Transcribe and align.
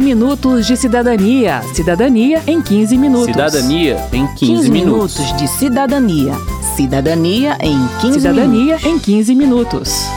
15 0.00 0.14
minutos 0.14 0.66
de 0.66 0.76
cidadania. 0.78 1.62
Cidadania 1.74 2.42
em 2.46 2.62
15 2.62 2.96
minutos. 2.96 3.26
Cidadania 3.26 4.08
em 4.10 4.26
15, 4.26 4.36
15 4.38 4.70
minutos. 4.70 5.18
minutos 5.18 5.36
de 5.38 5.46
cidadania. 5.46 6.32
Cidadania 6.74 7.58
em 7.60 7.76
15 8.00 8.20
Cidadania 8.20 8.76
minutos. 8.76 8.84
em 8.86 8.98
15 8.98 9.34
minutos. 9.34 10.10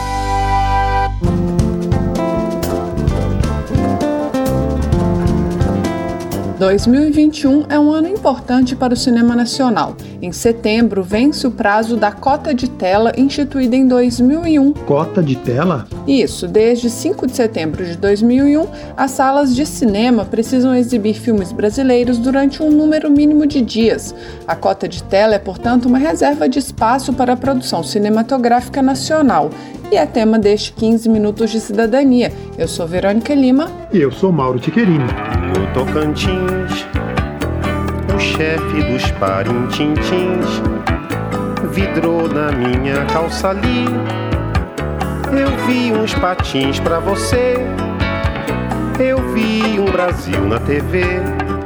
2021 6.58 7.66
é 7.68 7.78
um 7.78 7.92
ano 7.92 8.08
importante 8.08 8.74
para 8.74 8.94
o 8.94 8.96
cinema 8.96 9.36
nacional. 9.36 9.94
Em 10.24 10.32
setembro, 10.32 11.02
vence 11.02 11.46
o 11.46 11.50
prazo 11.50 11.98
da 11.98 12.10
cota 12.10 12.54
de 12.54 12.66
tela 12.66 13.12
instituída 13.14 13.76
em 13.76 13.86
2001. 13.86 14.72
Cota 14.72 15.22
de 15.22 15.36
tela? 15.36 15.86
Isso, 16.08 16.48
desde 16.48 16.88
5 16.88 17.26
de 17.26 17.36
setembro 17.36 17.84
de 17.84 17.94
2001, 17.98 18.66
as 18.96 19.10
salas 19.10 19.54
de 19.54 19.66
cinema 19.66 20.24
precisam 20.24 20.74
exibir 20.74 21.12
filmes 21.12 21.52
brasileiros 21.52 22.16
durante 22.16 22.62
um 22.62 22.70
número 22.70 23.10
mínimo 23.10 23.46
de 23.46 23.60
dias. 23.60 24.14
A 24.48 24.56
cota 24.56 24.88
de 24.88 25.02
tela 25.02 25.34
é, 25.34 25.38
portanto, 25.38 25.84
uma 25.84 25.98
reserva 25.98 26.48
de 26.48 26.58
espaço 26.58 27.12
para 27.12 27.34
a 27.34 27.36
produção 27.36 27.82
cinematográfica 27.82 28.80
nacional 28.80 29.50
e 29.92 29.96
é 29.96 30.06
tema 30.06 30.38
deste 30.38 30.72
15 30.72 31.06
Minutos 31.06 31.50
de 31.50 31.60
Cidadania. 31.60 32.32
Eu 32.56 32.66
sou 32.66 32.86
Verônica 32.86 33.34
Lima. 33.34 33.70
E 33.92 34.00
eu 34.00 34.10
sou 34.10 34.32
Mauro 34.32 34.58
Tiquerini. 34.58 35.04
No 35.04 35.74
Tocantins, 35.74 36.86
o 38.12 38.18
chefe 38.18 38.82
dos 38.84 39.10
parintintins 39.12 40.46
vidrou 41.72 42.28
na 42.28 42.52
minha 42.52 43.04
calça 43.06 43.50
ali. 43.50 43.84
Eu 45.32 45.66
vi 45.66 45.92
uns 45.92 46.14
patins 46.14 46.78
pra 46.80 46.98
você, 47.00 47.54
eu 48.98 49.18
vi 49.32 49.80
um 49.80 49.86
Brasil 49.86 50.40
na 50.46 50.60
TV. 50.60 51.02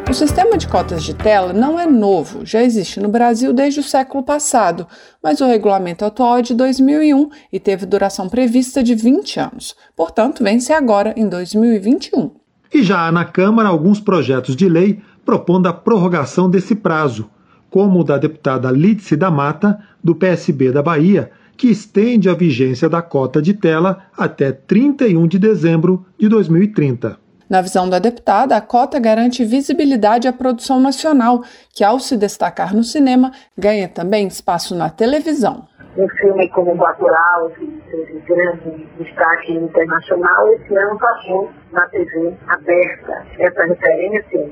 O 0.08 0.14
sistema 0.14 0.56
de 0.56 0.66
cotas 0.66 1.02
de 1.02 1.12
tela 1.12 1.52
não 1.52 1.78
é 1.78 1.86
novo, 1.86 2.46
já 2.46 2.62
existe 2.62 2.98
no 2.98 3.10
Brasil 3.10 3.52
desde 3.52 3.80
o 3.80 3.82
século 3.82 4.22
passado, 4.22 4.86
mas 5.22 5.42
o 5.42 5.46
regulamento 5.46 6.02
atual 6.02 6.38
é 6.38 6.42
de 6.42 6.54
2001 6.54 7.28
e 7.52 7.60
teve 7.60 7.84
duração 7.84 8.26
prevista 8.26 8.82
de 8.82 8.94
20 8.94 9.38
anos. 9.38 9.76
Portanto, 9.94 10.42
vence 10.42 10.72
agora 10.72 11.12
em 11.14 11.28
2021. 11.28 12.30
E 12.72 12.82
já 12.82 13.06
há 13.06 13.12
na 13.12 13.24
Câmara 13.24 13.68
alguns 13.68 14.00
projetos 14.00 14.56
de 14.56 14.68
lei 14.68 15.00
propondo 15.28 15.66
a 15.66 15.74
prorrogação 15.74 16.48
desse 16.48 16.74
prazo, 16.74 17.30
como 17.68 18.00
o 18.00 18.02
da 18.02 18.16
deputada 18.16 18.70
Lídice 18.70 19.14
da 19.14 19.30
Mata, 19.30 19.78
do 20.02 20.14
PSB 20.14 20.72
da 20.72 20.82
Bahia, 20.82 21.30
que 21.54 21.66
estende 21.68 22.30
a 22.30 22.34
vigência 22.34 22.88
da 22.88 23.02
cota 23.02 23.42
de 23.42 23.52
tela 23.52 24.04
até 24.16 24.52
31 24.52 25.28
de 25.28 25.38
dezembro 25.38 26.06
de 26.18 26.30
2030. 26.30 27.18
Na 27.46 27.60
visão 27.60 27.90
da 27.90 27.98
deputada, 27.98 28.56
a 28.56 28.60
cota 28.62 28.98
garante 28.98 29.44
visibilidade 29.44 30.26
à 30.26 30.32
produção 30.32 30.80
nacional, 30.80 31.42
que, 31.74 31.84
ao 31.84 32.00
se 32.00 32.16
destacar 32.16 32.74
no 32.74 32.82
cinema, 32.82 33.30
ganha 33.54 33.86
também 33.86 34.26
espaço 34.26 34.74
na 34.74 34.88
televisão. 34.88 35.68
Um 35.98 36.08
filme 36.10 36.48
como 36.50 36.74
Bacurau, 36.74 37.50
que 37.50 37.66
teve 37.90 38.20
grande 38.20 38.86
destaque 38.98 39.52
internacional, 39.52 40.48
esse 40.54 40.76
ano 40.76 40.98
passou 40.98 41.50
na 41.72 41.86
TV 41.88 42.34
aberta. 42.46 43.26
Essa 43.38 43.64
referência 43.64 44.50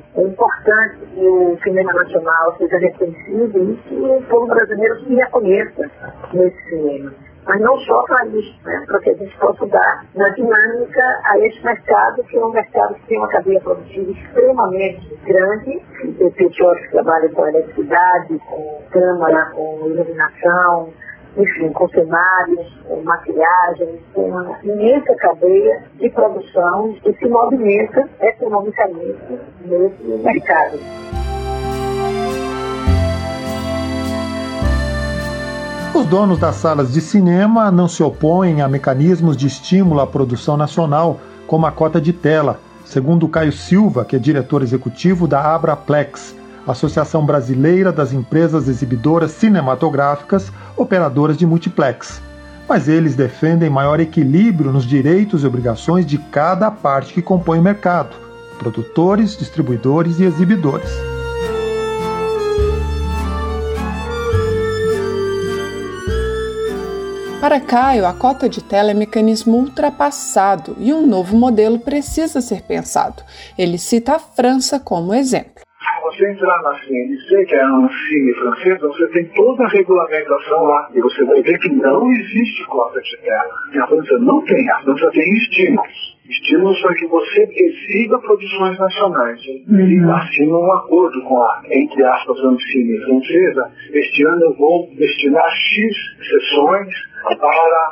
importante 0.67 1.07
que 1.15 1.29
o 1.29 1.59
cinema 1.63 1.93
nacional 1.93 2.57
seja 2.59 2.79
reconhecido 2.79 3.73
e 3.73 3.77
que 3.77 3.95
o 3.95 4.23
povo 4.23 4.47
brasileiro 4.47 5.01
se 5.05 5.15
reconheça 5.15 5.91
nesse 6.33 6.69
cinema 6.69 7.13
mas 7.47 7.61
não 7.61 7.79
só 7.79 8.03
para 8.03 8.27
isso, 8.27 8.59
né? 8.65 8.83
para 8.89 8.99
que 8.99 9.11
a 9.11 9.15
gente 9.15 9.39
possa 9.39 9.65
dar 9.69 10.05
uma 10.17 10.29
dinâmica 10.31 11.21
a 11.27 11.39
esse 11.39 11.65
mercado, 11.65 12.25
que 12.25 12.37
é 12.37 12.45
um 12.45 12.51
mercado 12.51 12.95
que 12.97 13.07
tem 13.07 13.19
uma 13.19 13.29
cadeia 13.29 13.61
produtiva 13.61 14.11
extremamente 14.11 15.15
grande, 15.25 15.81
tem 16.19 16.31
pessoas 16.33 16.81
que 16.81 16.91
trabalham 16.91 17.29
com 17.29 17.47
eletricidade, 17.47 18.37
com 18.51 18.83
câmara, 18.91 19.47
com 19.55 19.81
iluminação, 19.87 20.93
enfim, 21.37 21.71
com 21.73 21.89
maquiagem, 23.05 24.01
uma 24.15 24.59
imensa 24.63 25.15
cadeia 25.17 25.85
de 25.99 26.09
produção 26.11 26.95
que 27.03 27.13
se 27.15 27.29
movimenta 27.29 28.09
economicamente 28.21 29.39
nesse 29.65 30.03
mercado. 30.25 30.79
Os 35.95 36.05
donos 36.07 36.39
das 36.39 36.57
salas 36.57 36.93
de 36.93 37.01
cinema 37.01 37.71
não 37.71 37.89
se 37.89 38.03
opõem 38.03 38.61
a 38.61 38.69
mecanismos 38.69 39.37
de 39.37 39.47
estímulo 39.47 40.01
à 40.01 40.07
produção 40.07 40.57
nacional, 40.57 41.19
como 41.47 41.67
a 41.67 41.73
cota 41.73 42.01
de 42.01 42.13
tela, 42.13 42.61
segundo 42.85 43.29
Caio 43.29 43.53
Silva, 43.53 44.05
que 44.05 44.17
é 44.17 44.19
diretor 44.19 44.63
executivo 44.63 45.27
da 45.27 45.55
Abraplex, 45.55 46.37
Associação 46.67 47.25
Brasileira 47.25 47.93
das 47.93 48.13
Empresas 48.13 48.69
Exibidoras 48.69 49.31
Cinematográficas 49.31 50.51
Operadoras 50.77 51.37
de 51.37 51.47
Multiplex. 51.47 52.21
Mas 52.69 52.89
eles 52.89 53.15
defendem 53.15 53.71
maior 53.71 54.01
equilíbrio 54.01 54.73
nos 54.73 54.85
direitos 54.85 55.45
e 55.45 55.47
obrigações 55.47 56.05
de 56.05 56.19
cada 56.19 56.71
parte 56.71 57.15
que 57.15 57.23
compõe 57.23 57.61
o 57.61 57.63
mercado: 57.63 58.17
produtores, 58.59 59.37
distribuidores 59.37 60.19
e 60.19 60.25
exibidores. 60.25 60.91
Para 67.41 67.61
Caio, 67.61 68.07
a 68.07 68.13
cota 68.13 68.49
de 68.49 68.61
tela 68.61 68.91
é 68.91 68.95
mecanismo 68.95 69.57
ultrapassado 69.57 70.75
e 70.81 70.93
um 70.93 71.07
novo 71.07 71.37
modelo 71.37 71.79
precisa 71.79 72.41
ser 72.41 72.63
pensado. 72.63 73.23
Ele 73.57 73.79
cita 73.79 74.17
a 74.17 74.19
França 74.19 74.81
como 74.81 75.15
exemplo. 75.15 75.66
Você 76.17 76.31
entrar 76.31 76.63
na 76.63 76.73
CNC, 76.79 77.45
que 77.45 77.55
é 77.55 77.63
a 77.63 77.89
cine 78.09 78.35
francesa, 78.35 78.89
você 78.89 79.07
tem 79.09 79.27
toda 79.35 79.65
a 79.65 79.69
regulamentação 79.69 80.63
lá. 80.63 80.89
E 80.95 81.01
você 81.03 81.25
vai 81.27 81.43
ver 81.43 81.59
que 81.59 81.69
não 81.69 82.11
existe 82.11 82.65
cota 82.65 82.99
de 83.03 83.19
tela. 83.19 83.55
E 83.75 83.79
a 83.79 83.87
França 83.87 84.19
não 84.21 84.43
tem. 84.45 84.71
A 84.71 84.81
França 84.81 85.11
tem 85.11 85.31
estímulos 85.35 86.16
estímulos 86.29 86.81
para 86.81 86.95
que 86.95 87.07
você 87.07 87.49
exiba 87.53 88.19
produções 88.19 88.79
nacionais. 88.79 89.41
Uhum. 89.69 90.15
assina 90.15 90.57
um 90.57 90.73
acordo 90.73 91.23
com 91.23 91.41
a, 91.41 91.63
entre 91.71 92.05
aspas, 92.05 92.39
Ancine 92.45 92.99
francesa. 93.01 93.73
Este 93.93 94.27
ano 94.27 94.45
eu 94.45 94.55
vou 94.55 94.89
destinar 94.97 95.51
X 95.51 95.97
sessões 96.29 96.95
para 97.23 97.91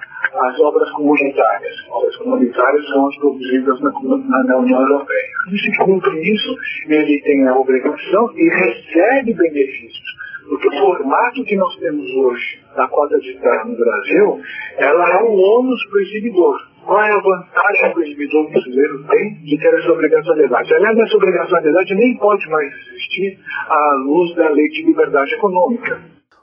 as 0.48 0.60
obras 0.60 0.90
comunitárias. 0.92 1.74
Obras 1.90 2.16
comunitárias 2.16 2.86
são 2.88 3.08
as 3.08 3.16
produzidas 3.16 3.80
na, 3.80 3.90
na, 3.90 4.44
na 4.44 4.56
União 4.58 4.80
Europeia. 4.80 5.28
E 5.52 5.58
se 5.58 5.76
cumpre 5.78 6.34
isso, 6.34 6.56
ele 6.88 7.20
tem 7.22 7.46
a 7.48 7.56
obrigação 7.56 8.30
e 8.34 8.48
recebe 8.48 9.34
benefícios. 9.34 10.14
Porque 10.48 10.68
o 10.68 10.78
formato 10.78 11.42
que 11.44 11.56
nós 11.56 11.74
temos 11.78 12.06
hoje 12.16 12.60
da 12.76 12.86
cota 12.88 13.18
de 13.18 13.34
terra 13.38 13.64
no 13.64 13.76
Brasil, 13.76 14.40
ela 14.76 15.10
é 15.10 15.22
um 15.22 15.32
ônus 15.32 15.84
para 15.86 15.98
o 15.98 16.02
exibidor. 16.02 16.73
Qual 16.84 17.02
é 17.02 17.12
a 17.12 17.18
vantagem 17.18 17.92
que 17.92 17.98
o 17.98 18.02
exibidor 18.02 18.50
brasileiro 18.50 19.04
tem 19.08 19.34
de 19.42 19.58
ter 19.58 19.74
essa 19.74 19.90
obrigatoriedade? 19.90 20.74
Aliás, 20.74 20.98
essa 20.98 21.16
obrigatoriedade 21.16 21.94
nem 21.94 22.16
pode 22.18 22.48
mais 22.50 22.72
existir 22.88 23.38
à 23.68 23.94
luz 24.04 24.34
da 24.36 24.50
lei 24.50 24.68
de 24.68 24.84
liberdade 24.84 25.34
econômica. 25.34 26.00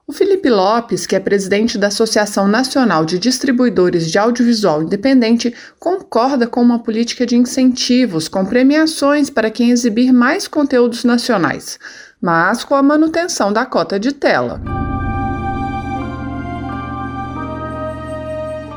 O 0.07 0.13
Felipe 0.13 0.49
Lopes, 0.49 1.05
que 1.05 1.15
é 1.15 1.19
presidente 1.19 1.77
da 1.77 1.87
Associação 1.87 2.47
Nacional 2.47 3.05
de 3.05 3.19
Distribuidores 3.19 4.11
de 4.11 4.17
Audiovisual 4.17 4.81
Independente, 4.81 5.53
concorda 5.79 6.47
com 6.47 6.61
uma 6.61 6.83
política 6.83 7.25
de 7.25 7.37
incentivos, 7.37 8.27
com 8.27 8.43
premiações 8.43 9.29
para 9.29 9.51
quem 9.51 9.69
exibir 9.69 10.11
mais 10.11 10.47
conteúdos 10.47 11.05
nacionais, 11.05 11.79
mas 12.19 12.63
com 12.63 12.75
a 12.75 12.83
manutenção 12.83 13.53
da 13.53 13.65
cota 13.65 13.99
de 13.99 14.11
tela. 14.11 14.59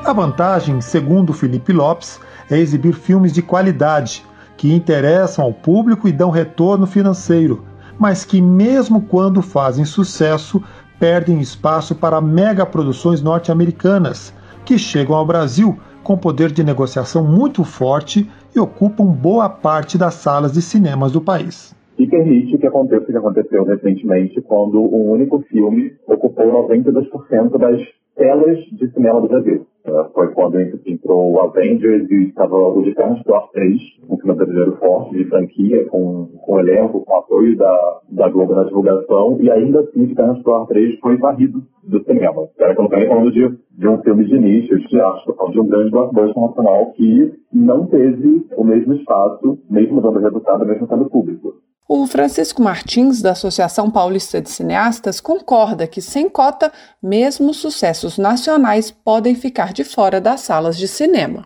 A 0.05 0.13
vantagem, 0.13 0.83
segundo 0.83 1.33
Felipe 1.33 1.73
Lopes, 1.73 2.21
é 2.51 2.59
exibir 2.59 2.93
filmes 2.93 3.33
de 3.33 3.41
qualidade, 3.41 4.23
que 4.55 4.71
interessam 4.71 5.47
ao 5.47 5.53
público 5.55 6.07
e 6.07 6.13
dão 6.13 6.29
retorno 6.29 6.87
financeiro, 6.87 7.65
mas 7.99 8.23
que, 8.23 8.43
mesmo 8.43 9.01
quando 9.01 9.41
fazem 9.41 9.87
sucesso, 9.87 10.63
perdem 11.01 11.41
espaço 11.41 11.95
para 11.95 12.21
megaproduções 12.21 13.23
norte-americanas, 13.23 14.35
que 14.63 14.79
chegam 14.79 15.17
ao 15.17 15.25
Brasil 15.25 15.81
com 16.03 16.19
poder 16.19 16.53
de 16.53 16.63
negociação 16.63 17.25
muito 17.25 17.65
forte 17.65 18.31
e 18.55 18.61
ocupam 18.61 19.07
boa 19.07 19.49
parte 19.49 19.97
das 19.97 20.17
salas 20.17 20.53
de 20.53 20.61
cinemas 20.61 21.13
do 21.13 21.21
país. 21.21 21.75
E 21.99 22.07
permite 22.07 22.59
que 22.59 22.67
aconteça 22.67 23.05
o 23.05 23.07
que 23.07 23.17
aconteceu 23.17 23.65
recentemente 23.65 24.41
quando 24.43 24.81
um 24.81 25.11
único 25.11 25.41
filme 25.43 25.93
ocupou 26.07 26.69
92% 26.69 27.59
das 27.59 27.81
telas 28.17 28.59
de 28.73 28.91
cinema 28.93 29.21
do 29.21 29.29
Brasil. 29.29 29.67
Uh, 29.87 30.11
foi 30.15 30.29
quando 30.29 30.59
entrou 30.61 31.33
o 31.33 31.41
Avengers 31.41 32.11
e 32.11 32.29
estava 32.29 32.57
o 32.57 32.83
de 32.83 32.95
Thor 32.95 33.51
3, 33.53 33.81
um 34.09 34.17
filme 34.17 34.35
brasileiro 34.35 34.77
forte 34.77 35.15
de 35.15 35.25
franquia, 35.27 35.85
com, 35.91 36.27
com 36.41 36.59
elenco, 36.59 37.05
com 37.05 37.17
apoio 37.19 37.55
da, 37.57 38.01
da 38.11 38.29
Globo 38.31 38.55
na 38.55 38.65
divulgação, 38.65 39.37
e 39.41 39.51
ainda 39.51 39.81
assim 39.81 40.07
de 40.07 40.15
Thor 40.15 40.67
3 40.67 40.99
foi 41.01 41.19
varrido 41.19 41.63
do 41.83 42.03
cinema. 42.05 42.49
Era 42.59 42.75
que 42.75 42.81
eu 42.81 42.89
não 42.89 43.09
falando 43.09 43.31
de, 43.31 43.59
de 43.77 43.89
um 43.89 43.99
filme 44.03 44.25
de 44.25 44.39
nicho, 44.39 44.79
de 44.79 44.89
falando 45.37 45.53
de 45.53 45.61
um 45.61 45.67
grande 45.67 45.91
blockbuster 45.91 46.43
nacional 46.43 46.93
que 46.93 47.33
não 47.53 47.87
teve 47.87 48.47
o 48.57 48.65
mesmo 48.65 48.95
espaço, 48.95 49.59
mesmo 49.69 50.01
dando 50.01 50.19
resultado, 50.19 50.65
mesmo 50.65 50.89
sendo 50.89 51.11
público. 51.11 51.53
O 51.87 52.07
Francisco 52.07 52.63
Martins, 52.63 53.21
da 53.21 53.33
Associação 53.33 53.91
Paulista 53.91 54.41
de 54.41 54.49
Cineastas, 54.49 55.21
concorda 55.21 55.87
que, 55.87 56.01
sem 56.01 56.31
cota, 56.31 56.73
mesmo 57.03 57.53
sucessos 57.53 58.17
nacionais 58.17 58.91
podem 58.91 59.35
ficar 59.35 59.71
de 59.75 59.85
fora 59.85 60.19
das 60.19 60.41
salas 60.41 60.79
de 60.79 60.89
cinema. 60.89 61.45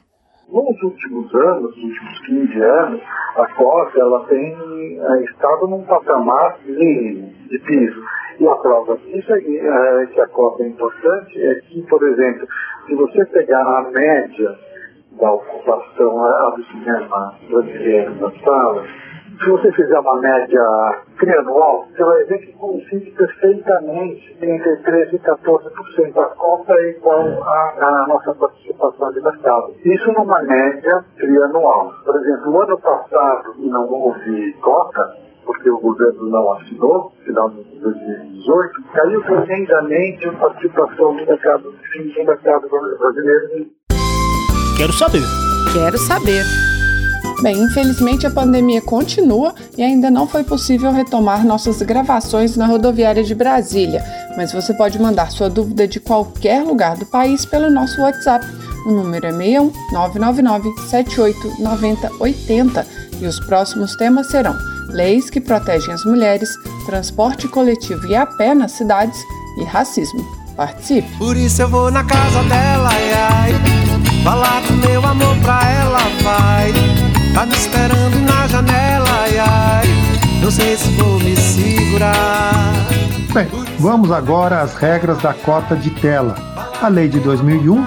Nos 0.48 0.80
últimos 0.80 1.34
anos, 1.34 1.76
nos 1.76 1.76
últimos 1.76 2.26
15 2.26 2.62
anos, 2.62 3.02
a 3.34 3.46
cota 3.56 3.98
ela 3.98 4.24
tem 4.26 5.00
é, 5.00 5.24
estado 5.24 5.66
num 5.66 5.82
patamar 5.82 6.56
mínimo 6.64 7.32
de 7.50 7.58
piso. 7.58 8.00
E 8.38 8.46
a 8.46 8.54
prova 8.54 8.96
disso 8.98 9.32
é, 9.32 9.38
é 9.38 10.06
que 10.06 10.20
a 10.20 10.28
cota 10.28 10.62
é 10.62 10.68
importante, 10.68 11.36
é 11.36 11.54
que, 11.62 11.82
por 11.82 12.00
exemplo, 12.06 12.46
se 12.86 12.94
você 12.94 13.26
pegar 13.26 13.62
a 13.62 13.90
média 13.90 14.56
da 15.20 15.32
ocupação 15.32 16.54
do 16.54 16.64
cinema 16.66 17.34
brasileiro 17.50 18.14
nas 18.20 18.40
salas, 18.42 18.88
se 19.38 19.50
você 19.50 19.72
fizer 19.72 19.98
uma 20.00 20.20
média 20.20 20.62
trianual, 21.18 21.86
você 21.90 22.04
vai 22.04 22.24
ver 22.24 22.38
que 22.38 22.52
coincide 22.54 23.10
perfeitamente 23.12 24.36
entre 24.42 24.76
13% 24.78 25.12
e 25.12 25.18
14% 25.18 26.12
da 26.12 26.24
cota 26.30 26.72
é 26.74 26.90
igual 26.90 27.20
à 27.20 28.06
nossa 28.08 28.34
participação 28.34 29.12
de 29.12 29.20
mercado. 29.20 29.74
Isso 29.84 30.12
numa 30.12 30.42
média 30.42 31.04
trianual. 31.16 31.92
Por 32.04 32.16
exemplo, 32.16 32.50
no 32.50 32.62
ano 32.62 32.78
passado 32.80 33.54
não 33.58 33.88
houve 33.88 34.52
cota, 34.54 35.16
porque 35.44 35.70
o 35.70 35.78
governo 35.78 36.28
não 36.28 36.52
assinou, 36.52 37.12
no 37.18 37.24
final 37.24 37.50
de 37.50 37.62
2018, 37.80 38.82
caiu 38.92 39.22
tremendamente 39.22 40.28
a 40.28 40.32
participação 40.32 41.16
do 41.16 41.26
mercado, 41.26 41.62
do 41.72 42.24
mercado 42.24 42.68
brasileiro. 42.98 43.66
Quero 44.76 44.92
saber. 44.92 45.22
Quero 45.72 45.98
saber. 45.98 46.77
Bem, 47.40 47.62
infelizmente 47.62 48.26
a 48.26 48.30
pandemia 48.30 48.80
continua 48.80 49.54
e 49.76 49.82
ainda 49.82 50.10
não 50.10 50.26
foi 50.26 50.42
possível 50.42 50.90
retomar 50.90 51.46
nossas 51.46 51.80
gravações 51.82 52.56
na 52.56 52.66
rodoviária 52.66 53.22
de 53.22 53.34
Brasília, 53.34 54.04
mas 54.36 54.52
você 54.52 54.74
pode 54.74 54.98
mandar 54.98 55.30
sua 55.30 55.48
dúvida 55.48 55.86
de 55.86 56.00
qualquer 56.00 56.64
lugar 56.64 56.96
do 56.96 57.06
país 57.06 57.44
pelo 57.44 57.70
nosso 57.70 58.00
WhatsApp. 58.00 58.44
O 58.86 58.90
número 58.90 59.26
é 59.26 59.30
61 59.30 59.72
999 59.92 60.88
78 60.88 61.62
90 61.62 62.10
80 62.18 62.86
e 63.20 63.26
os 63.26 63.38
próximos 63.38 63.94
temas 63.94 64.26
serão 64.28 64.56
leis 64.88 65.30
que 65.30 65.40
protegem 65.40 65.92
as 65.94 66.04
mulheres, 66.04 66.50
transporte 66.86 67.46
coletivo 67.46 68.06
e 68.06 68.16
a 68.16 68.26
pé 68.26 68.54
nas 68.54 68.72
cidades 68.72 69.18
e 69.58 69.64
racismo. 69.64 70.26
Participe! 70.56 71.08
Por 71.18 71.36
isso 71.36 71.62
eu 71.62 71.68
vou 71.68 71.90
na 71.90 72.02
casa 72.02 72.42
dela, 72.44 72.88
ai, 72.90 73.12
ai, 73.12 73.52
falar 74.24 74.60
do 74.62 74.72
meu 74.74 75.04
amor 75.06 75.36
pra 75.38 75.60
ela, 75.70 76.00
vai. 76.22 77.07
Tá 77.34 77.46
me 77.46 77.54
esperando 77.54 78.18
na 78.26 78.46
janela, 78.48 79.08
ai, 79.10 79.38
ai. 79.38 79.86
Não 80.42 80.50
sei 80.50 80.76
se 80.76 80.88
vou 80.92 81.18
me 81.20 81.36
segurar. 81.36 82.72
Bem, 83.32 83.46
vamos 83.78 84.10
agora 84.10 84.60
às 84.60 84.74
regras 84.74 85.18
da 85.18 85.34
cota 85.34 85.76
de 85.76 85.90
tela. 85.90 86.34
A 86.80 86.88
lei 86.88 87.08
de 87.08 87.20
2001 87.20 87.86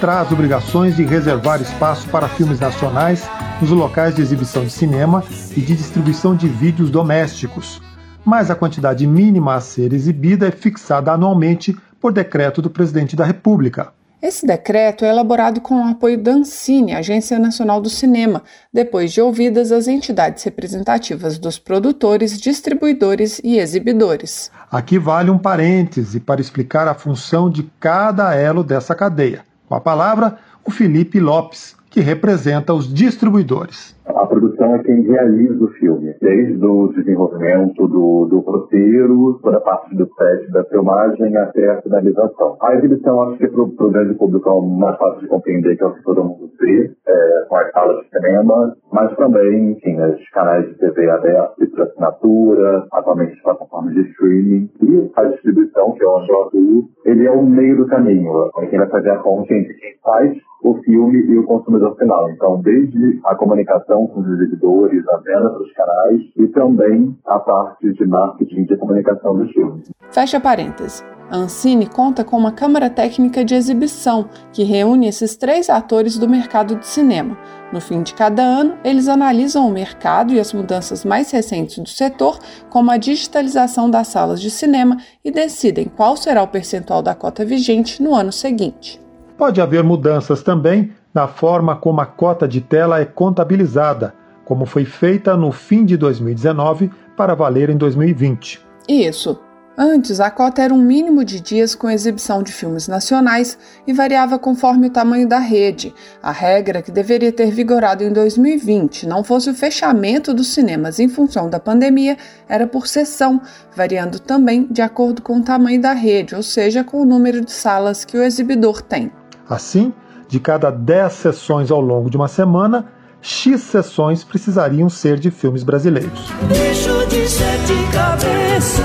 traz 0.00 0.30
obrigações 0.32 0.96
de 0.96 1.04
reservar 1.04 1.62
espaço 1.62 2.08
para 2.08 2.28
filmes 2.28 2.60
nacionais 2.60 3.28
nos 3.60 3.70
locais 3.70 4.14
de 4.16 4.20
exibição 4.20 4.64
de 4.64 4.70
cinema 4.70 5.22
e 5.56 5.60
de 5.60 5.76
distribuição 5.76 6.34
de 6.34 6.48
vídeos 6.48 6.90
domésticos. 6.90 7.80
Mas 8.24 8.50
a 8.50 8.54
quantidade 8.54 9.06
mínima 9.06 9.54
a 9.54 9.60
ser 9.60 9.92
exibida 9.92 10.48
é 10.48 10.50
fixada 10.50 11.12
anualmente 11.12 11.76
por 12.00 12.12
decreto 12.12 12.60
do 12.60 12.68
presidente 12.68 13.14
da 13.14 13.24
República. 13.24 13.92
Esse 14.22 14.46
decreto 14.46 15.04
é 15.04 15.08
elaborado 15.08 15.60
com 15.60 15.82
o 15.82 15.88
apoio 15.88 16.16
da 16.16 16.30
Ancine, 16.30 16.94
Agência 16.94 17.40
Nacional 17.40 17.80
do 17.80 17.90
Cinema, 17.90 18.44
depois 18.72 19.12
de 19.12 19.20
ouvidas 19.20 19.72
as 19.72 19.88
entidades 19.88 20.44
representativas 20.44 21.38
dos 21.38 21.58
produtores, 21.58 22.40
distribuidores 22.40 23.40
e 23.42 23.58
exibidores. 23.58 24.48
Aqui 24.70 24.96
vale 24.96 25.28
um 25.28 25.38
parêntese 25.38 26.20
para 26.20 26.40
explicar 26.40 26.86
a 26.86 26.94
função 26.94 27.50
de 27.50 27.68
cada 27.80 28.32
elo 28.32 28.62
dessa 28.62 28.94
cadeia. 28.94 29.44
Com 29.68 29.74
a 29.74 29.80
palavra, 29.80 30.38
o 30.64 30.70
Felipe 30.70 31.18
Lopes, 31.18 31.74
que 31.92 32.00
representa 32.00 32.72
os 32.72 32.92
distribuidores. 32.92 33.94
A 34.06 34.26
produção 34.26 34.74
é 34.74 34.82
quem 34.82 35.02
realiza 35.02 35.62
o 35.62 35.68
filme, 35.68 36.14
desde 36.20 36.64
o 36.64 36.88
desenvolvimento 36.88 37.86
do, 37.86 38.26
do 38.26 38.40
roteiro, 38.40 39.38
toda 39.42 39.58
a 39.58 39.60
parte 39.60 39.94
do 39.94 40.08
set, 40.14 40.50
da 40.50 40.64
filmagem 40.64 41.36
até 41.36 41.68
a 41.70 41.82
finalização. 41.82 42.56
A 42.60 42.74
exibição, 42.76 43.22
acho 43.22 43.38
que 43.38 43.48
para 43.48 43.62
o 43.62 43.90
grande 43.90 44.14
público 44.14 44.48
é 44.48 44.78
mais 44.80 44.96
fácil 44.96 45.20
de 45.20 45.28
compreender, 45.28 45.76
que 45.76 45.84
é 45.84 45.86
o 45.86 45.94
que 45.94 46.02
todo 46.02 46.24
mundo 46.24 46.50
vê, 46.58 46.90
é, 47.06 47.44
com 47.48 47.56
as 47.56 47.70
salas 47.72 48.04
de 48.04 48.10
cinema, 48.10 48.76
mas 48.90 49.14
também, 49.16 49.72
enfim, 49.72 50.00
os 50.00 50.28
canais 50.30 50.66
de 50.66 50.74
TV 50.78 51.10
abertos 51.10 51.68
para 51.70 51.84
assinatura, 51.84 52.86
atualmente 52.90 53.34
as 53.34 53.42
plataformas 53.42 53.94
de 53.94 54.00
streaming, 54.10 54.70
e 54.82 55.10
a 55.14 55.24
distribuição, 55.24 55.92
que 55.92 56.02
é 56.02 56.06
eu 56.06 56.42
atuo, 56.42 56.88
ele 57.04 57.26
é 57.26 57.30
o 57.30 57.42
meio 57.42 57.76
do 57.76 57.86
caminho, 57.86 58.50
quem 58.68 58.78
vai 58.78 58.88
fazer 58.88 59.10
a 59.10 59.18
ponte 59.18 59.52
entre 59.52 59.74
quem 59.74 59.94
faz 60.02 60.32
o 60.62 60.74
filme 60.82 61.18
e 61.18 61.38
o 61.38 61.44
consumidor 61.44 61.96
final. 61.96 62.30
Então, 62.30 62.60
desde 62.60 63.20
a 63.24 63.34
comunicação 63.34 64.06
com 64.06 64.20
os 64.20 64.28
exibidores, 64.28 65.02
a 65.08 65.16
venda 65.18 65.50
para 65.50 65.62
os 65.62 65.72
canais 65.72 66.20
e 66.36 66.46
também 66.48 67.16
a 67.26 67.38
parte 67.38 67.92
de 67.92 68.06
marketing 68.06 68.64
de 68.64 68.76
comunicação 68.76 69.36
do 69.36 69.46
filme. 69.48 69.82
Fecha 70.10 70.40
parênteses. 70.40 71.04
A 71.30 71.36
Ancine 71.36 71.86
conta 71.86 72.24
com 72.24 72.36
uma 72.36 72.52
câmara 72.52 72.90
técnica 72.90 73.42
de 73.42 73.54
exibição 73.54 74.28
que 74.52 74.64
reúne 74.64 75.08
esses 75.08 75.34
três 75.34 75.70
atores 75.70 76.18
do 76.18 76.28
mercado 76.28 76.76
de 76.76 76.86
cinema. 76.86 77.38
No 77.72 77.80
fim 77.80 78.02
de 78.02 78.12
cada 78.12 78.42
ano, 78.42 78.74
eles 78.84 79.08
analisam 79.08 79.66
o 79.66 79.72
mercado 79.72 80.34
e 80.34 80.38
as 80.38 80.52
mudanças 80.52 81.06
mais 81.06 81.30
recentes 81.30 81.78
do 81.78 81.88
setor, 81.88 82.38
como 82.68 82.90
a 82.90 82.98
digitalização 82.98 83.90
das 83.90 84.08
salas 84.08 84.42
de 84.42 84.50
cinema, 84.50 84.98
e 85.24 85.30
decidem 85.30 85.86
qual 85.96 86.18
será 86.18 86.42
o 86.42 86.48
percentual 86.48 87.00
da 87.00 87.14
cota 87.14 87.46
vigente 87.46 88.02
no 88.02 88.14
ano 88.14 88.30
seguinte. 88.30 89.00
Pode 89.42 89.60
haver 89.60 89.82
mudanças 89.82 90.40
também 90.40 90.92
na 91.12 91.26
forma 91.26 91.74
como 91.74 92.00
a 92.00 92.06
cota 92.06 92.46
de 92.46 92.60
tela 92.60 93.00
é 93.00 93.04
contabilizada, 93.04 94.14
como 94.44 94.64
foi 94.64 94.84
feita 94.84 95.36
no 95.36 95.50
fim 95.50 95.84
de 95.84 95.96
2019 95.96 96.92
para 97.16 97.34
valer 97.34 97.68
em 97.68 97.76
2020. 97.76 98.64
Isso. 98.88 99.40
Antes, 99.76 100.20
a 100.20 100.30
cota 100.30 100.62
era 100.62 100.72
um 100.72 100.80
mínimo 100.80 101.24
de 101.24 101.40
dias 101.40 101.74
com 101.74 101.90
exibição 101.90 102.40
de 102.40 102.52
filmes 102.52 102.86
nacionais 102.86 103.58
e 103.84 103.92
variava 103.92 104.38
conforme 104.38 104.86
o 104.86 104.90
tamanho 104.90 105.26
da 105.26 105.40
rede. 105.40 105.92
A 106.22 106.30
regra 106.30 106.80
que 106.80 106.92
deveria 106.92 107.32
ter 107.32 107.50
vigorado 107.50 108.04
em 108.04 108.12
2020 108.12 109.08
não 109.08 109.24
fosse 109.24 109.50
o 109.50 109.54
fechamento 109.54 110.32
dos 110.32 110.54
cinemas 110.54 111.00
em 111.00 111.08
função 111.08 111.50
da 111.50 111.58
pandemia, 111.58 112.16
era 112.48 112.64
por 112.64 112.86
sessão, 112.86 113.40
variando 113.74 114.20
também 114.20 114.68
de 114.70 114.82
acordo 114.82 115.20
com 115.20 115.38
o 115.38 115.42
tamanho 115.42 115.82
da 115.82 115.94
rede, 115.94 116.36
ou 116.36 116.44
seja, 116.44 116.84
com 116.84 117.02
o 117.02 117.04
número 117.04 117.44
de 117.44 117.50
salas 117.50 118.04
que 118.04 118.16
o 118.16 118.22
exibidor 118.22 118.80
tem. 118.80 119.10
Assim, 119.48 119.92
de 120.28 120.40
cada 120.40 120.70
10 120.70 121.12
sessões 121.12 121.70
ao 121.70 121.80
longo 121.80 122.08
de 122.08 122.16
uma 122.16 122.28
semana, 122.28 122.86
X 123.20 123.60
sessões 123.60 124.24
precisariam 124.24 124.88
ser 124.88 125.18
de 125.18 125.30
filmes 125.30 125.62
brasileiros. 125.62 126.32
Bicho 126.48 127.06
de 127.08 127.28
sete 127.28 127.74
cabeças, 127.92 128.82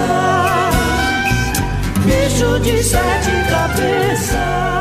bicho 2.06 2.60
de 2.60 2.84
sete 2.84 3.32
cabeças. 3.50 4.78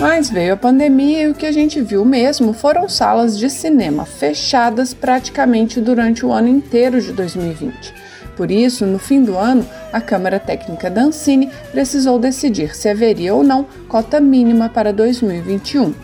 Mas 0.00 0.28
veio 0.28 0.54
a 0.54 0.56
pandemia 0.56 1.22
e 1.22 1.30
o 1.30 1.34
que 1.34 1.46
a 1.46 1.52
gente 1.52 1.80
viu 1.80 2.04
mesmo 2.04 2.52
foram 2.52 2.88
salas 2.88 3.38
de 3.38 3.48
cinema 3.48 4.04
fechadas 4.04 4.92
praticamente 4.92 5.80
durante 5.80 6.26
o 6.26 6.32
ano 6.32 6.48
inteiro 6.48 7.00
de 7.00 7.12
2020. 7.12 7.94
Por 8.36 8.50
isso, 8.50 8.84
no 8.84 8.98
fim 8.98 9.22
do 9.22 9.36
ano, 9.36 9.64
a 9.92 10.00
Câmara 10.00 10.40
Técnica 10.40 10.90
da 10.90 11.02
Ancine 11.02 11.50
precisou 11.70 12.18
decidir 12.18 12.74
se 12.74 12.88
haveria 12.88 13.34
ou 13.34 13.44
não 13.44 13.66
cota 13.88 14.20
mínima 14.20 14.68
para 14.68 14.92
2021. 14.92 15.94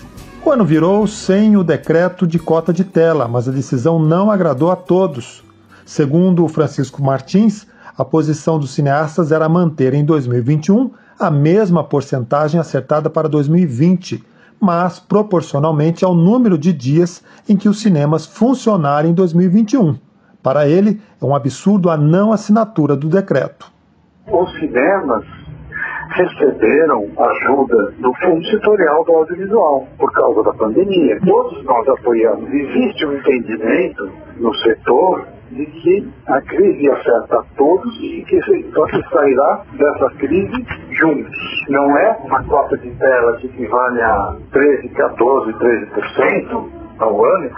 O 0.44 0.50
ano 0.50 0.64
virou 0.64 1.06
sem 1.06 1.56
o 1.56 1.62
decreto 1.62 2.26
de 2.26 2.38
cota 2.38 2.72
de 2.72 2.84
tela, 2.84 3.28
mas 3.28 3.48
a 3.48 3.52
decisão 3.52 3.98
não 3.98 4.30
agradou 4.30 4.70
a 4.70 4.76
todos. 4.76 5.44
Segundo 5.84 6.48
Francisco 6.48 7.02
Martins, 7.02 7.66
a 7.98 8.04
posição 8.04 8.58
dos 8.58 8.70
cineastas 8.70 9.32
era 9.32 9.48
manter 9.48 9.92
em 9.92 10.04
2021 10.04 10.90
a 11.18 11.30
mesma 11.30 11.84
porcentagem 11.84 12.58
acertada 12.58 13.10
para 13.10 13.28
2020, 13.28 14.24
mas 14.58 14.98
proporcionalmente 14.98 16.04
ao 16.04 16.14
número 16.14 16.56
de 16.56 16.72
dias 16.72 17.22
em 17.46 17.56
que 17.56 17.68
os 17.68 17.80
cinemas 17.80 18.24
funcionarem 18.24 19.10
em 19.10 19.14
2021. 19.14 19.98
Para 20.42 20.66
ele, 20.66 21.00
é 21.20 21.24
um 21.24 21.34
absurdo 21.34 21.90
a 21.90 21.96
não 21.96 22.32
assinatura 22.32 22.96
do 22.96 23.08
decreto. 23.08 23.70
Os 24.26 24.50
cinemas 24.58 25.24
receberam 26.10 27.06
ajuda 27.18 27.92
do 27.98 28.12
Fundo 28.14 28.44
Setorial 28.46 29.04
do 29.04 29.12
Audiovisual 29.12 29.86
por 29.98 30.12
causa 30.12 30.42
da 30.42 30.52
pandemia. 30.54 31.18
Todos 31.24 31.62
nós 31.64 31.88
apoiamos. 31.88 32.52
Existe 32.52 33.06
um 33.06 33.12
entendimento 33.16 34.10
no 34.38 34.54
setor 34.56 35.26
de 35.50 35.66
que 35.66 36.08
a 36.26 36.40
crise 36.42 36.90
afeta 36.90 37.40
a 37.40 37.44
todos 37.56 37.94
e 38.00 38.24
que 38.24 38.40
só 38.72 38.86
se 38.86 39.02
sairá 39.10 39.62
dessa 39.72 40.10
crise 40.18 40.66
juntos. 40.92 41.64
Não 41.68 41.96
é 41.98 42.18
uma 42.24 42.42
cota 42.44 42.78
de 42.78 42.90
tela 42.92 43.36
que 43.38 43.46
equivale 43.46 44.00
a 44.00 44.36
13, 44.52 44.88
14, 44.90 45.52
13% 45.52 46.70
ao 47.00 47.24
ano 47.24 47.50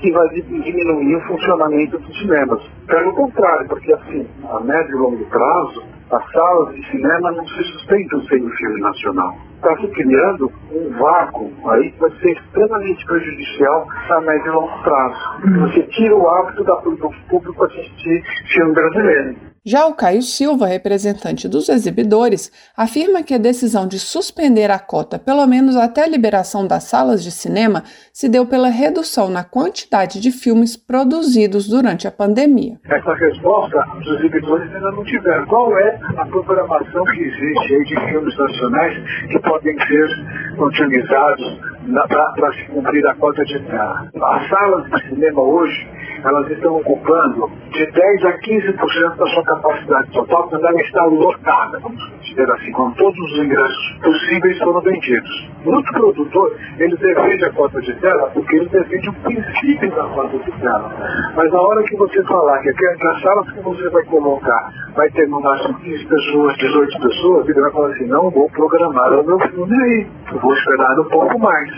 que 0.00 0.12
vai 0.12 0.28
diminuir 0.28 1.16
o 1.16 1.20
funcionamento 1.22 1.98
dos 1.98 2.18
cinemas. 2.18 2.62
Pelo 2.86 3.12
contrário, 3.14 3.68
porque 3.68 3.92
assim, 3.92 4.26
a 4.48 4.60
médio 4.60 4.96
e 4.96 4.98
longo 4.98 5.24
prazo, 5.26 5.82
as 6.10 6.32
salas 6.32 6.74
de 6.74 6.90
cinema 6.90 7.32
não 7.32 7.46
se 7.46 7.64
sustentam 7.64 8.22
sem 8.24 8.44
o 8.44 8.50
filme 8.50 8.80
nacional. 8.80 9.36
Está 9.56 9.76
se 9.78 9.88
criando 9.88 10.52
um 10.70 10.90
vácuo 10.98 11.50
aí 11.70 11.90
que 11.90 12.00
vai 12.00 12.10
ser 12.20 12.32
extremamente 12.32 13.04
prejudicial 13.06 13.86
a 14.10 14.20
médio 14.20 14.46
e 14.46 14.50
longo 14.50 14.82
prazo. 14.82 15.18
Você 15.60 15.82
tira 15.82 16.14
o 16.14 16.28
hábito 16.28 16.62
da, 16.64 16.74
do 16.76 17.10
público 17.28 17.64
assistir 17.64 18.22
filme 18.52 18.72
brasileiro. 18.72 19.55
Já 19.68 19.84
o 19.84 19.94
Caio 19.94 20.22
Silva, 20.22 20.64
representante 20.68 21.48
dos 21.48 21.68
exibidores, 21.68 22.52
afirma 22.76 23.24
que 23.24 23.34
a 23.34 23.38
decisão 23.38 23.88
de 23.88 23.98
suspender 23.98 24.70
a 24.70 24.78
cota, 24.78 25.18
pelo 25.18 25.44
menos 25.44 25.74
até 25.74 26.04
a 26.04 26.08
liberação 26.08 26.68
das 26.68 26.84
salas 26.84 27.20
de 27.20 27.32
cinema, 27.32 27.82
se 28.12 28.28
deu 28.28 28.46
pela 28.46 28.68
redução 28.68 29.28
na 29.28 29.42
quantidade 29.42 30.20
de 30.20 30.30
filmes 30.30 30.76
produzidos 30.76 31.66
durante 31.66 32.06
a 32.06 32.12
pandemia. 32.12 32.78
Essa 32.84 33.12
resposta 33.14 33.84
os 33.98 34.06
exibidores 34.20 34.72
ainda 34.72 34.92
não 34.92 35.02
tiveram. 35.02 35.44
Qual 35.46 35.76
é 35.76 35.98
a 36.16 36.26
programação 36.26 37.02
que 37.06 37.22
existe 37.24 37.74
aí 37.74 37.84
de 37.86 38.00
filmes 38.08 38.38
nacionais 38.38 39.26
que 39.32 39.40
podem 39.40 39.76
ser 39.80 40.62
utilizados 40.62 41.60
para 42.08 42.52
se 42.52 42.66
cumprir 42.66 43.04
a 43.04 43.16
cota 43.16 43.44
de 43.44 43.58
terra? 43.64 44.08
As 44.14 44.48
salas 44.48 44.88
de 44.92 45.08
cinema 45.08 45.42
hoje 45.42 46.05
elas 46.24 46.50
estão 46.50 46.76
ocupando 46.76 47.50
de 47.70 47.86
10 47.86 48.24
a 48.24 48.38
15% 48.38 49.16
da 49.16 49.26
sua 49.26 49.44
capacidade 49.44 50.10
total 50.12 50.48
quando 50.48 50.66
ela 50.66 50.80
está 50.80 51.04
lotada, 51.04 51.78
vamos 51.80 52.02
dizer 52.22 52.50
assim, 52.50 52.72
com 52.72 52.90
todos 52.92 53.18
os 53.18 53.38
ingressos 53.38 53.98
possíveis 54.02 54.58
foram 54.58 54.80
vendidos. 54.80 55.50
Muito 55.64 55.92
produtor, 55.92 56.56
ele 56.78 56.96
defende 56.96 57.44
a 57.44 57.52
cota 57.52 57.80
de 57.80 57.94
tela 58.00 58.30
porque 58.32 58.56
ele 58.56 58.68
defende 58.68 59.08
o 59.08 59.12
princípio 59.14 59.90
da 59.90 60.04
cota 60.04 60.38
de 60.38 60.52
tela. 60.60 60.92
Mas 61.34 61.52
na 61.52 61.60
hora 61.60 61.82
que 61.82 61.96
você 61.96 62.22
falar 62.24 62.60
que 62.60 62.70
as 62.86 63.22
salas 63.22 63.50
que 63.50 63.60
você 63.60 63.88
vai 63.90 64.04
colocar 64.04 64.72
vai 64.94 65.10
ter 65.10 65.28
no 65.28 65.40
máximo 65.40 65.74
15 65.80 66.06
pessoas, 66.06 66.56
18 66.56 67.00
pessoas, 67.00 67.48
ele 67.48 67.60
vai 67.60 67.70
falar 67.72 67.88
assim, 67.88 68.06
não 68.06 68.30
vou 68.30 68.48
programar 68.50 69.12
o 69.12 69.24
meu 69.24 69.38
filme 69.38 69.82
aí, 69.82 70.06
vou 70.40 70.54
esperar 70.54 70.98
um 70.98 71.04
pouco 71.04 71.38
mais. 71.38 71.70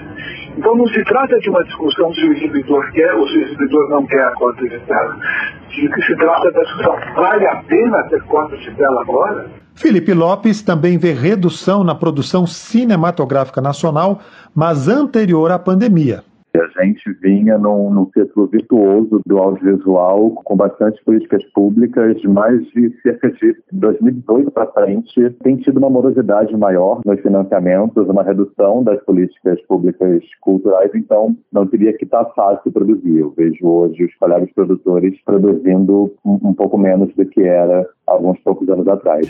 Então 0.57 0.75
não 0.75 0.87
se 0.89 1.05
trata 1.05 1.39
de 1.39 1.51
uma 1.51 1.63
discussão 1.65 2.13
se 2.15 2.21
o 2.27 2.33
exibidor 2.33 2.91
quer 2.93 3.15
ou 3.15 3.29
se 3.29 3.39
o 3.39 3.43
exibidor 3.43 3.89
não 3.91 4.07
quer 4.07 4.25
a 4.39 4.41
cota 4.41 4.63
de 4.63 4.79
tela. 4.81 5.17
De 5.69 5.89
que 5.89 6.03
se 6.03 6.17
trata 6.17 6.51
da 6.53 6.61
discussão, 6.61 6.97
vale 7.15 7.47
a 7.47 7.57
pena 7.57 8.03
ter 8.05 8.23
cota 8.25 8.57
de 8.57 8.71
tela 8.73 9.03
agora? 9.03 9.47
Felipe 9.75 10.15
Lopes 10.15 10.63
também 10.63 10.99
vê 10.99 11.13
redução 11.13 11.85
na 11.85 11.95
produção 11.95 12.47
cinematográfica 12.47 13.61
nacional, 13.61 14.21
mas 14.55 14.89
anterior 14.89 15.51
à 15.53 15.59
pandemia. 15.59 16.25
A 16.61 16.83
gente 16.83 17.13
vinha 17.21 17.57
num, 17.57 17.91
num 17.91 18.11
virtuoso 18.51 19.21
do 19.27 19.39
audiovisual 19.39 20.31
com 20.45 20.57
bastante 20.57 21.03
políticas 21.05 21.45
públicas, 21.53 22.21
mais 22.25 22.67
de 22.69 22.91
cerca 23.03 23.31
de 23.31 23.57
2018 23.73 24.51
para 24.51 24.67
frente 24.73 25.31
tem 25.43 25.57
tido 25.57 25.79
uma 25.79 25.91
morosidade 25.91 26.57
maior 26.57 27.01
nos 27.05 27.21
financiamentos, 27.21 28.09
uma 28.09 28.23
redução 28.23 28.83
das 28.83 29.01
políticas 29.05 29.61
públicas 29.63 30.23
culturais, 30.41 30.91
então 30.95 31.37
não 31.53 31.67
teria 31.67 31.93
que 31.93 32.05
estar 32.05 32.25
fácil 32.35 32.73
produzir. 32.73 33.19
Eu 33.19 33.31
vejo 33.37 33.67
hoje 33.67 34.05
os 34.05 34.15
colegas 34.17 34.51
produtores 34.53 35.15
produzindo 35.25 36.13
um, 36.25 36.49
um 36.49 36.55
pouco 36.55 36.79
menos 36.79 37.15
do 37.15 37.25
que 37.27 37.43
era 37.43 37.87
alguns 38.07 38.39
poucos 38.41 38.69
anos 38.69 38.89
atrás. 38.89 39.29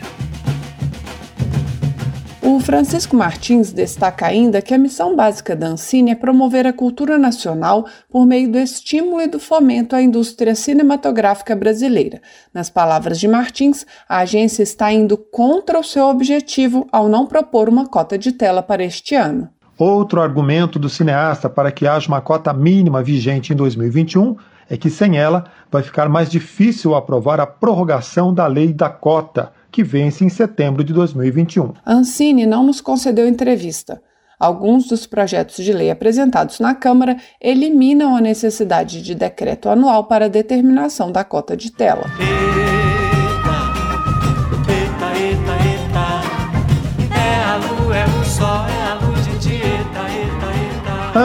O 2.41 2.57
Francisco 2.61 3.17
Martins 3.17 3.73
destaca 3.73 4.25
ainda 4.25 4.61
que 4.61 4.73
a 4.73 4.77
missão 4.77 5.13
básica 5.13 5.57
da 5.57 5.67
Ancine 5.67 6.11
é 6.11 6.15
promover 6.15 6.65
a 6.65 6.71
cultura 6.71 7.17
nacional 7.17 7.85
por 8.09 8.25
meio 8.25 8.49
do 8.49 8.57
estímulo 8.57 9.21
e 9.21 9.27
do 9.27 9.39
fomento 9.39 9.93
à 9.93 10.01
indústria 10.01 10.55
cinematográfica 10.55 11.53
brasileira. 11.53 12.21
Nas 12.53 12.69
palavras 12.69 13.19
de 13.19 13.27
Martins, 13.27 13.85
a 14.07 14.19
agência 14.19 14.63
está 14.63 14.91
indo 14.91 15.17
contra 15.17 15.77
o 15.77 15.83
seu 15.83 16.05
objetivo 16.05 16.87
ao 16.93 17.09
não 17.09 17.25
propor 17.25 17.67
uma 17.67 17.85
cota 17.85 18.17
de 18.17 18.31
tela 18.31 18.63
para 18.63 18.85
este 18.85 19.15
ano. 19.15 19.49
Outro 19.77 20.21
argumento 20.21 20.79
do 20.79 20.89
cineasta 20.89 21.49
para 21.49 21.71
que 21.73 21.87
haja 21.87 22.07
uma 22.07 22.21
cota 22.21 22.53
mínima 22.53 23.03
vigente 23.03 23.51
em 23.51 23.55
2021 23.55 24.37
é 24.69 24.77
que 24.77 24.89
sem 24.89 25.17
ela 25.17 25.45
vai 25.71 25.81
ficar 25.81 26.07
mais 26.07 26.29
difícil 26.29 26.95
aprovar 26.95 27.39
a 27.39 27.47
prorrogação 27.47 28.33
da 28.33 28.45
lei 28.47 28.71
da 28.71 28.89
cota 28.89 29.51
que 29.71 29.83
vence 29.83 30.23
em 30.23 30.29
setembro 30.29 30.83
de 30.83 30.93
2021. 30.93 31.73
Ancine 31.85 32.45
não 32.45 32.63
nos 32.63 32.81
concedeu 32.81 33.27
entrevista. 33.27 34.01
Alguns 34.39 34.87
dos 34.87 35.05
projetos 35.05 35.63
de 35.63 35.73
lei 35.73 35.91
apresentados 35.91 36.59
na 36.59 36.73
Câmara 36.73 37.17
eliminam 37.41 38.15
a 38.15 38.21
necessidade 38.21 39.01
de 39.01 39.13
decreto 39.13 39.67
anual 39.67 40.05
para 40.05 40.25
a 40.25 40.29
determinação 40.29 41.11
da 41.11 41.25
cota 41.25 41.57
de 41.57 41.71
tela. 41.71 42.05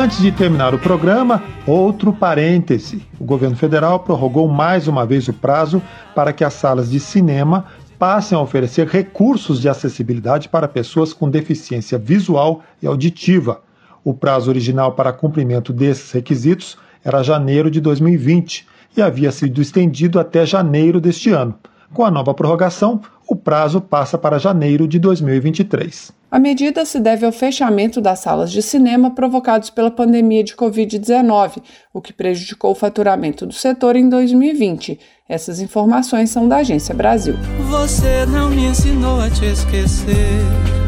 Antes 0.05 0.21
de 0.21 0.31
terminar 0.31 0.75
o 0.75 0.79
programa, 0.79 1.43
outro 1.67 2.13
parêntese. 2.13 3.03
O 3.19 3.25
governo 3.25 3.57
federal 3.57 4.01
prorrogou 4.01 4.47
mais 4.47 4.87
uma 4.87 5.07
vez 5.07 5.29
o 5.29 5.33
prazo 5.33 5.81
para 6.15 6.31
que 6.31 6.45
as 6.45 6.53
salas 6.53 6.91
de 6.91 7.01
cinema 7.01 7.65
passem 7.99 8.37
a 8.37 8.41
oferecer 8.43 8.87
recursos 8.87 9.63
de 9.63 9.67
acessibilidade 9.67 10.51
para 10.51 10.69
pessoas 10.69 11.15
com 11.15 11.31
deficiência 11.31 11.97
visual 11.97 12.63
e 12.83 12.87
auditiva. 12.87 13.63
O 14.05 14.13
prazo 14.13 14.51
original 14.51 14.93
para 14.93 15.11
cumprimento 15.11 15.73
desses 15.73 16.13
requisitos 16.13 16.77
era 17.03 17.23
janeiro 17.23 17.71
de 17.71 17.81
2020 17.81 18.69
e 18.95 19.01
havia 19.01 19.33
sido 19.33 19.63
estendido 19.63 20.21
até 20.21 20.45
janeiro 20.45 21.01
deste 21.01 21.31
ano. 21.31 21.55
Com 21.95 22.05
a 22.05 22.11
nova 22.11 22.35
prorrogação, 22.35 23.01
o 23.27 23.37
prazo 23.37 23.81
passa 23.81 24.19
para 24.19 24.39
janeiro 24.39 24.87
de 24.87 24.99
2023. 24.99 26.13
A 26.31 26.39
medida 26.39 26.85
se 26.85 26.99
deve 26.99 27.25
ao 27.25 27.31
fechamento 27.31 28.01
das 28.01 28.19
salas 28.19 28.51
de 28.51 28.61
cinema 28.61 29.15
provocados 29.15 29.71
pela 29.71 29.91
pandemia 29.91 30.43
de 30.43 30.57
Covid-19, 30.57 31.63
o 31.93 32.01
que 32.01 32.13
prejudicou 32.13 32.73
o 32.73 32.75
faturamento 32.75 33.47
do 33.47 33.53
setor 33.53 33.95
em 33.95 34.09
2020. 34.09 34.99
Essas 35.29 35.61
informações 35.61 36.31
são 36.31 36.49
da 36.49 36.57
Agência 36.57 36.95
Brasil. 36.95 37.37
Você 37.71 38.27
não 38.27 38.51
me 38.51 38.67
ensinou 38.67 39.21
a 39.21 39.31
te 39.31 39.45
esquecer. 39.45 40.84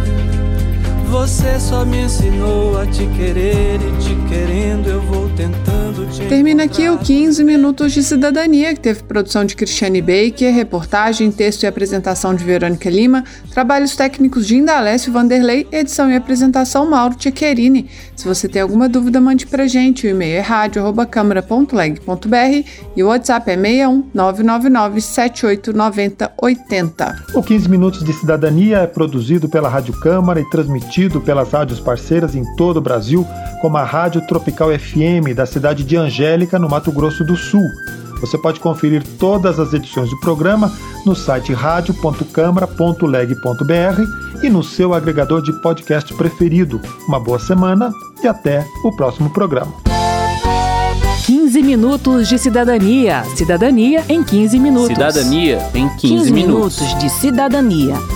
Você 1.09 1.59
só 1.61 1.85
me 1.85 2.03
ensinou 2.03 2.79
a 2.79 2.87
te 2.87 3.07
querer 3.17 3.81
e 3.81 3.93
te 3.99 4.17
querendo 4.29 4.89
eu 4.89 5.01
vou 5.01 5.29
tentando 5.31 6.07
te 6.11 6.27
Termina 6.27 6.65
aqui 6.65 6.89
o 6.89 6.99
15 6.99 7.45
Minutos 7.45 7.93
de 7.93 8.03
Cidadania, 8.03 8.75
que 8.75 8.81
teve 8.81 9.05
produção 9.05 9.45
de 9.45 9.55
Cristiane 9.55 10.03
Baker, 10.03 10.53
reportagem, 10.53 11.31
texto 11.31 11.63
e 11.63 11.67
apresentação 11.67 12.35
de 12.35 12.45
Verônica 12.45 12.91
Lima, 12.91 13.23
trabalhos 13.53 13.95
técnicos 13.95 14.47
de 14.47 14.57
Indalécio 14.57 15.13
Vanderlei, 15.13 15.67
edição 15.71 16.11
e 16.11 16.17
apresentação 16.17 16.89
Mauro 16.89 17.15
Tchequerini. 17.15 17.89
Se 18.17 18.27
você 18.27 18.49
tem 18.49 18.63
alguma 18.63 18.89
dúvida, 18.89 19.21
mande 19.21 19.47
pra 19.47 19.67
gente. 19.67 20.07
O 20.07 20.11
e-mail 20.11 20.39
é 20.39 20.41
rádio.câmara.leg.br 20.41 22.69
e 22.97 23.03
o 23.03 23.09
WhatsApp 23.09 23.51
é 23.51 23.57
61 23.57 24.05
999 24.13 25.01
7890 25.01 26.33
80. 26.41 27.25
O 27.35 27.43
15 27.43 27.69
Minutos 27.69 28.05
de 28.05 28.13
Cidadania 28.13 28.79
é 28.79 28.87
produzido 28.87 29.49
pela 29.49 29.69
Rádio 29.69 29.95
Câmara 30.01 30.41
e 30.41 30.49
transmitido 30.97 31.21
pelas 31.21 31.53
rádios 31.53 31.79
parceiras 31.79 32.35
em 32.35 32.43
todo 32.57 32.79
o 32.79 32.81
Brasil, 32.81 33.25
como 33.61 33.77
a 33.77 33.85
Rádio 33.85 34.27
Tropical 34.27 34.71
FM 34.71 35.35
da 35.35 35.45
cidade 35.45 35.85
de 35.85 35.95
Angélica, 35.97 36.59
no 36.59 36.67
Mato 36.69 36.91
Grosso 36.91 37.23
do 37.23 37.37
Sul. 37.37 37.69
Você 38.21 38.39
pode 38.39 38.59
conferir 38.61 39.05
todas 39.19 39.61
as 39.61 39.75
edições 39.75 40.09
do 40.09 40.19
programa 40.21 40.73
no 41.05 41.15
site 41.15 41.53
radio.câmara.leg.br 41.53 44.43
e 44.43 44.49
no 44.49 44.63
seu 44.63 44.95
agregador 44.95 45.43
de 45.43 45.53
podcast 45.61 46.15
preferido. 46.15 46.81
Uma 47.07 47.21
boa 47.21 47.39
semana 47.39 47.93
e 48.23 48.27
até 48.27 48.67
o 48.83 48.91
próximo 48.97 49.29
programa. 49.29 49.75
15 51.27 51.63
minutos 51.63 52.27
de 52.29 52.39
cidadania. 52.39 53.23
Cidadania 53.35 54.03
em 54.09 54.25
15 54.25 54.59
minutos. 54.59 54.89
Cidadania 54.89 55.59
em 55.75 55.91
15, 55.91 56.01
15 56.01 56.33
minutos. 56.33 56.81
minutos 56.81 56.99
de 56.99 57.11
cidadania. 57.11 58.16